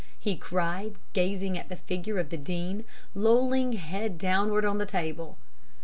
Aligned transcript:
he 0.19 0.35
cried, 0.35 0.95
gazing 1.13 1.55
at 1.59 1.69
the 1.69 1.75
figure 1.75 2.17
of 2.17 2.31
the 2.31 2.37
Dean, 2.37 2.85
lolling 3.13 3.73
head 3.73 4.17
downward 4.17 4.65
on 4.65 4.79
the 4.79 4.85
table. 4.87 5.37